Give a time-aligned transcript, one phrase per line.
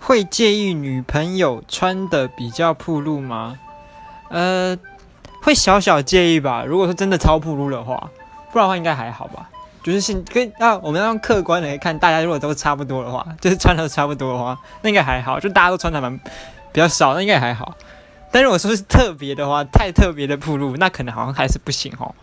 [0.00, 3.58] 会介意女朋友穿的比较暴露吗？
[4.30, 4.76] 呃，
[5.42, 6.64] 会小小介意吧。
[6.66, 8.10] 如果说真的超暴露的话，
[8.52, 9.48] 不然的话应该还好吧。
[9.82, 15.38] 就是现跟啊，我们要用客观来看，大家如果都差不多的话， 就是穿的差不多的话，那应该还好。
[15.38, 17.74] 就大家都穿的蛮比较少，那应该还好。
[18.30, 22.14] 但如果说是特别的话，太特别的暴露，那可能好像还是不行哦。